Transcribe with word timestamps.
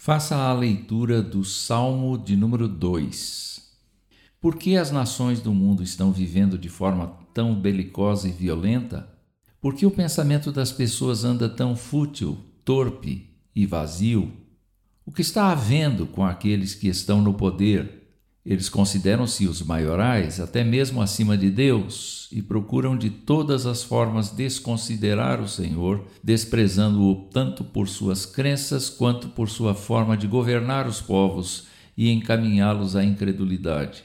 Faça 0.00 0.36
a 0.36 0.52
leitura 0.52 1.20
do 1.20 1.44
Salmo 1.44 2.16
de 2.16 2.36
número 2.36 2.68
2. 2.68 3.60
Por 4.40 4.54
que 4.54 4.76
as 4.76 4.92
nações 4.92 5.40
do 5.40 5.52
mundo 5.52 5.82
estão 5.82 6.12
vivendo 6.12 6.56
de 6.56 6.68
forma 6.68 7.18
tão 7.34 7.52
belicosa 7.52 8.28
e 8.28 8.30
violenta? 8.30 9.12
Por 9.60 9.74
que 9.74 9.84
o 9.84 9.90
pensamento 9.90 10.52
das 10.52 10.70
pessoas 10.70 11.24
anda 11.24 11.48
tão 11.48 11.74
fútil, 11.74 12.38
torpe 12.64 13.28
e 13.52 13.66
vazio? 13.66 14.30
O 15.04 15.10
que 15.10 15.20
está 15.20 15.50
havendo 15.50 16.06
com 16.06 16.24
aqueles 16.24 16.76
que 16.76 16.86
estão 16.86 17.20
no 17.20 17.34
poder, 17.34 18.07
eles 18.48 18.70
consideram-se 18.70 19.46
os 19.46 19.60
maiorais, 19.60 20.40
até 20.40 20.64
mesmo 20.64 21.02
acima 21.02 21.36
de 21.36 21.50
Deus, 21.50 22.26
e 22.32 22.40
procuram 22.40 22.96
de 22.96 23.10
todas 23.10 23.66
as 23.66 23.82
formas 23.82 24.30
desconsiderar 24.30 25.38
o 25.38 25.46
Senhor, 25.46 26.06
desprezando-o 26.24 27.28
tanto 27.28 27.62
por 27.62 27.86
suas 27.86 28.24
crenças 28.24 28.88
quanto 28.88 29.28
por 29.28 29.50
sua 29.50 29.74
forma 29.74 30.16
de 30.16 30.26
governar 30.26 30.86
os 30.86 30.98
povos 30.98 31.66
e 31.94 32.10
encaminhá-los 32.10 32.96
à 32.96 33.04
incredulidade. 33.04 34.02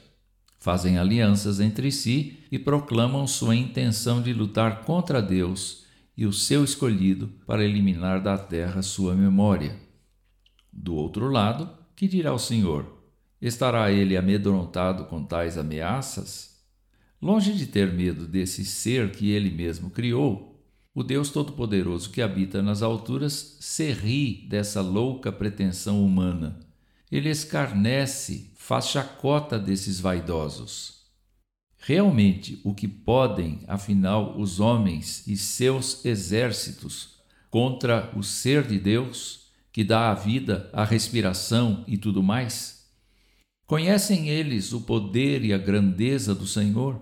Fazem 0.59 0.97
alianças 0.97 1.61
entre 1.61 1.89
si 1.89 2.39
e 2.51 2.59
proclamam 2.59 3.25
sua 3.25 3.55
intenção 3.55 4.21
de 4.21 4.33
lutar 4.33 4.81
contra 4.81 5.21
Deus 5.21 5.85
e 6.17 6.25
o 6.25 6.33
seu 6.33 6.65
escolhido 6.65 7.29
para 7.47 7.63
eliminar 7.63 8.21
da 8.21 8.37
terra 8.37 8.81
sua 8.81 9.15
memória. 9.15 9.79
Do 10.69 10.95
outro 10.95 11.29
lado, 11.29 11.69
que 11.95 12.09
dirá 12.09 12.33
o 12.33 12.39
Senhor? 12.39 13.02
Estará 13.43 13.91
ele 13.91 14.15
amedrontado 14.15 15.03
com 15.03 15.21
tais 15.21 15.57
ameaças? 15.57 16.63
Longe 17.21 17.51
de 17.51 17.67
ter 17.67 17.91
medo 17.91 18.25
desse 18.25 18.63
ser 18.63 19.11
que 19.11 19.31
ele 19.31 19.51
mesmo 19.51 19.89
criou, 19.89 20.65
o 20.95 21.03
Deus 21.03 21.29
Todo-Poderoso 21.29 22.09
que 22.09 22.21
habita 22.21 22.61
nas 22.61 22.81
alturas 22.81 23.57
se 23.59 23.91
ri 23.91 24.47
dessa 24.47 24.79
louca 24.79 25.29
pretensão 25.29 26.05
humana. 26.05 26.57
Ele 27.11 27.29
escarnece, 27.29 28.49
faz 28.55 28.87
chacota 28.87 29.59
desses 29.59 29.99
vaidosos. 29.99 31.01
Realmente, 31.79 32.61
o 32.63 32.73
que 32.73 32.87
podem, 32.87 33.59
afinal, 33.67 34.39
os 34.39 34.61
homens 34.61 35.27
e 35.27 35.35
seus 35.35 36.05
exércitos 36.05 37.17
contra 37.49 38.09
o 38.15 38.23
ser 38.23 38.65
de 38.65 38.79
Deus, 38.79 39.51
que 39.69 39.83
dá 39.83 40.11
a 40.11 40.13
vida, 40.13 40.69
a 40.71 40.85
respiração 40.85 41.83
e 41.85 41.97
tudo 41.97 42.23
mais? 42.23 42.82
Conhecem 43.65 44.27
eles 44.27 44.73
o 44.73 44.81
poder 44.81 45.43
e 45.45 45.53
a 45.53 45.57
grandeza 45.57 46.35
do 46.35 46.45
Senhor? 46.45 46.99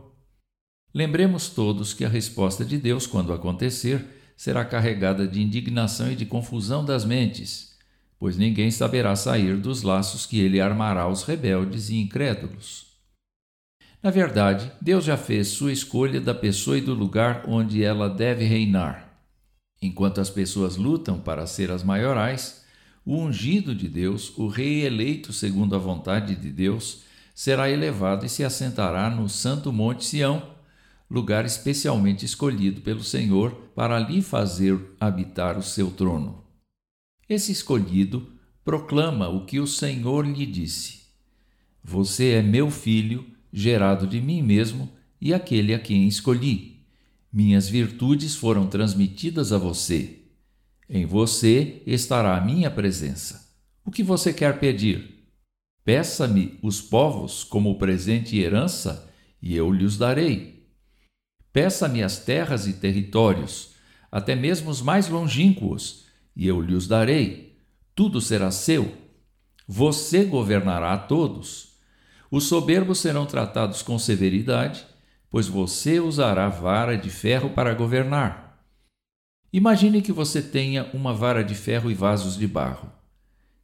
Lembremos 0.94 1.50
todos 1.50 1.94
que 1.94 2.06
a 2.06 2.10
resposta 2.10 2.64
de 2.64 2.78
Deus, 2.78 3.08
quando 3.08 3.34
acontecer, 3.34 4.06
será 4.38 4.64
carregada 4.64 5.28
de 5.28 5.42
indignação 5.42 6.12
e 6.12 6.16
de 6.16 6.26
confusão 6.26 6.86
das 6.86 7.04
mentes, 7.04 7.78
pois 8.20 8.38
ninguém 8.38 8.70
saberá 8.70 9.16
sair 9.16 9.58
dos 9.58 9.82
laços 9.82 10.26
que 10.26 10.40
ele 10.40 10.62
armará 10.62 11.02
aos 11.02 11.24
rebeldes 11.24 11.90
e 11.90 11.96
incrédulos. 11.96 12.88
Na 14.04 14.12
verdade, 14.12 14.72
Deus 14.80 15.04
já 15.04 15.18
fez 15.18 15.48
sua 15.48 15.72
escolha 15.72 16.22
da 16.22 16.34
pessoa 16.34 16.78
e 16.78 16.82
do 16.82 16.94
lugar 16.94 17.44
onde 17.48 17.84
ela 17.84 18.08
deve 18.08 18.44
reinar. 18.46 19.12
Enquanto 19.82 20.22
as 20.22 20.30
pessoas 20.30 20.76
lutam 20.76 21.20
para 21.20 21.48
ser 21.48 21.72
as 21.72 21.84
maiorais, 21.84 22.61
o 23.06 23.18
ungido 23.18 23.74
de 23.74 23.88
Deus, 23.88 24.32
o 24.38 24.48
rei 24.48 24.86
eleito 24.86 25.34
segundo 25.34 25.76
a 25.76 25.80
vontade 25.80 26.36
de 26.36 26.52
Deus, 26.52 27.04
será 27.34 27.70
elevado 27.70 28.26
e 28.26 28.30
se 28.30 28.44
assentará 28.44 29.10
no 29.10 29.28
santo 29.28 29.72
monte 29.74 30.06
Sião, 30.06 30.56
lugar 31.10 31.44
especialmente 31.44 32.26
escolhido 32.26 32.82
pelo 32.82 33.04
Senhor 33.04 33.52
para 33.76 33.96
ali 33.96 34.22
fazer 34.22 34.80
habitar 35.00 35.58
o 35.58 35.64
seu 35.64 35.90
trono. 35.92 36.44
Esse 37.28 37.52
escolhido 37.52 38.32
proclama 38.64 39.28
o 39.28 39.46
que 39.46 39.60
o 39.60 39.68
Senhor 39.68 40.26
lhe 40.26 40.46
disse: 40.46 41.02
Você 41.84 42.34
é 42.34 42.42
meu 42.42 42.70
filho, 42.70 43.26
gerado 43.52 44.06
de 44.06 44.22
mim 44.22 44.42
mesmo, 44.42 44.90
e 45.20 45.34
aquele 45.34 45.74
a 45.74 45.80
quem 45.80 46.08
escolhi. 46.08 46.82
Minhas 47.34 47.68
virtudes 47.68 48.36
foram 48.36 48.68
transmitidas 48.68 49.52
a 49.52 49.58
você 49.58 50.21
em 50.94 51.06
você 51.06 51.82
estará 51.86 52.36
a 52.36 52.42
minha 52.42 52.70
presença. 52.70 53.50
O 53.86 53.90
que 53.90 54.04
você 54.04 54.34
quer 54.34 54.60
pedir? 54.60 55.26
Peça-me 55.86 56.60
os 56.62 56.82
povos 56.82 57.46
como 57.46 57.78
presente 57.78 58.36
e 58.36 58.44
herança, 58.44 59.10
e 59.42 59.56
eu 59.56 59.72
lhes 59.72 59.96
darei. 59.96 60.68
Peça-me 61.54 62.04
as 62.04 62.20
terras 62.20 62.68
e 62.68 62.74
territórios, 62.74 63.72
até 64.12 64.36
mesmo 64.36 64.70
os 64.70 64.82
mais 64.82 65.08
longínquos, 65.08 66.08
e 66.36 66.46
eu 66.46 66.60
lhes 66.62 66.88
darei. 66.88 67.58
Tudo 67.96 68.20
será 68.20 68.52
seu. 68.52 68.94
Você 69.66 70.26
governará 70.26 70.92
a 70.92 70.98
todos. 70.98 71.78
Os 72.30 72.44
soberbos 72.44 73.00
serão 73.00 73.26
tratados 73.26 73.82
com 73.82 73.98
severidade, 73.98 74.86
pois 75.30 75.48
você 75.48 76.02
usará 76.02 76.50
vara 76.50 76.98
de 76.98 77.10
ferro 77.10 77.52
para 77.52 77.74
governar. 77.74 78.51
Imagine 79.54 80.02
que 80.02 80.14
você 80.14 80.42
tenha 80.42 80.90
uma 80.94 81.14
vara 81.14 81.44
de 81.44 81.54
ferro 81.56 81.92
e 81.92 81.94
vasos 81.94 82.38
de 82.38 82.48
barro. 82.48 82.90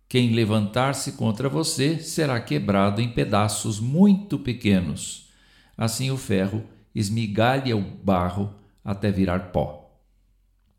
Quem 0.10 0.34
levantar-se 0.34 1.14
contra 1.14 1.48
você 1.48 2.00
será 2.00 2.42
quebrado 2.42 3.02
em 3.02 3.08
pedaços 3.08 3.80
muito 3.80 4.38
pequenos. 4.38 5.30
Assim 5.78 6.12
o 6.12 6.18
ferro 6.18 6.62
esmigalha 6.94 7.78
o 7.78 7.82
barro 7.82 8.54
até 8.84 9.10
virar 9.10 9.54
pó. 9.54 9.90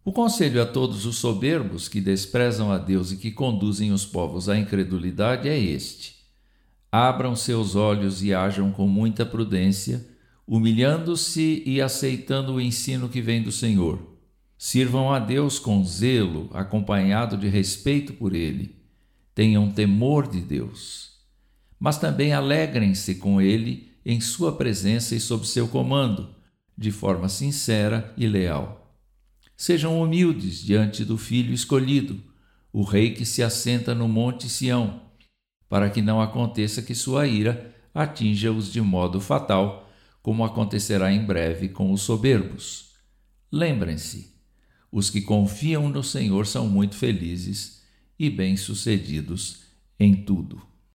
O 0.05 0.13
conselho 0.13 0.61
a 0.61 0.67
todos 0.67 1.07
os 1.07 1.17
soberbos 1.17 1.89
que 1.89 2.03
desprezam 2.03 2.71
a 2.71 2.77
Deus 2.77 3.11
e 3.11 3.17
que 3.17 3.31
conduzem 3.31 3.93
os 3.93 4.05
povos 4.05 4.47
à 4.47 4.59
incredulidade 4.59 5.49
é 5.49 5.59
este: 5.59 6.17
abram 6.93 7.35
seus 7.35 7.75
olhos 7.75 8.23
e 8.23 8.35
ajam 8.35 8.71
com 8.73 8.87
muita 8.87 9.25
prudência, 9.25 10.07
humilhando-se 10.47 11.63
e 11.65 11.81
aceitando 11.81 12.55
o 12.55 12.61
ensino 12.61 13.09
que 13.09 13.23
vem 13.23 13.43
do 13.43 13.53
Senhor 13.53 14.18
Sirvam 14.59 15.13
a 15.13 15.21
Deus 15.21 15.61
com 15.61 15.85
zelo, 15.85 16.51
acompanhado 16.53 17.37
de 17.37 17.49
respeito 17.49 18.13
por 18.13 18.35
Ele. 18.35 18.75
Tenham 19.33 19.71
temor 19.71 20.29
de 20.29 20.41
Deus. 20.41 21.13
Mas 21.79 21.97
também 21.97 22.33
alegrem-se 22.33 23.15
com 23.15 23.41
Ele 23.41 23.93
em 24.05 24.21
Sua 24.21 24.57
presença 24.57 25.15
e 25.15 25.21
sob 25.21 25.47
seu 25.47 25.69
comando, 25.69 26.35
de 26.77 26.91
forma 26.91 27.29
sincera 27.29 28.13
e 28.17 28.27
leal. 28.27 28.99
Sejam 29.57 30.01
humildes 30.03 30.61
diante 30.61 31.05
do 31.05 31.17
Filho 31.17 31.55
escolhido, 31.55 32.21
o 32.73 32.83
Rei 32.83 33.15
que 33.15 33.25
se 33.25 33.45
assenta 33.45 33.95
no 33.95 34.09
Monte 34.09 34.49
Sião, 34.49 35.03
para 35.69 35.89
que 35.89 36.03
não 36.03 36.21
aconteça 36.21 36.83
que 36.83 36.97
sua 36.97 37.29
ira 37.29 37.75
atinja-os 37.95 38.73
de 38.73 38.81
modo 38.81 39.21
fatal, 39.21 39.89
como 40.21 40.45
acontecerá 40.45 41.13
em 41.13 41.25
breve 41.25 41.69
com 41.69 41.93
os 41.93 42.03
soberbos. 42.03 42.95
Lembrem-se, 43.51 44.38
os 44.91 45.11
que 45.11 45.21
confiam 45.21 45.89
no 45.89 46.03
Senhor 46.03 46.47
são 46.47 46.69
muito 46.69 46.97
felizes 46.97 47.83
e 48.19 48.31
bem-sucedidos 48.31 49.63
em 49.99 50.15
tudo. 50.15 50.68